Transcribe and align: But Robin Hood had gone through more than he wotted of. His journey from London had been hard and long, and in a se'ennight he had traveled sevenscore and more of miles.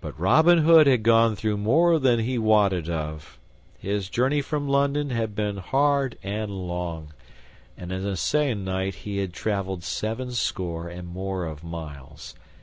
But 0.00 0.18
Robin 0.18 0.60
Hood 0.60 0.86
had 0.86 1.02
gone 1.02 1.36
through 1.36 1.58
more 1.58 1.98
than 1.98 2.20
he 2.20 2.38
wotted 2.38 2.88
of. 2.88 3.38
His 3.78 4.08
journey 4.08 4.40
from 4.40 4.66
London 4.66 5.10
had 5.10 5.34
been 5.36 5.58
hard 5.58 6.16
and 6.22 6.50
long, 6.66 7.12
and 7.76 7.92
in 7.92 8.06
a 8.06 8.16
se'ennight 8.16 8.94
he 9.04 9.18
had 9.18 9.34
traveled 9.34 9.84
sevenscore 9.84 10.88
and 10.88 11.06
more 11.08 11.44
of 11.44 11.62
miles. 11.62 12.36